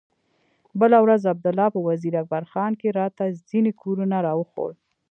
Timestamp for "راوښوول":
4.25-4.75